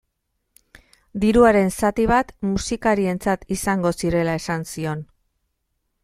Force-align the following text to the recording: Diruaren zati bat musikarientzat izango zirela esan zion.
Diruaren 1.23 1.67
zati 1.75 2.05
bat 2.11 2.31
musikarientzat 2.53 3.45
izango 3.57 3.91
zirela 4.01 4.33
esan 4.41 4.65
zion. 4.73 5.05